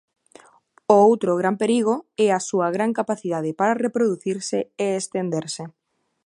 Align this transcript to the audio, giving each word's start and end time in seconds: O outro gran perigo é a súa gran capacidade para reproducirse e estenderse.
O 0.93 0.95
outro 1.09 1.31
gran 1.41 1.55
perigo 1.61 1.95
é 2.25 2.27
a 2.33 2.43
súa 2.49 2.67
gran 2.75 2.91
capacidade 2.99 3.51
para 3.59 3.79
reproducirse 3.85 4.59
e 4.83 4.87
estenderse. 5.01 5.63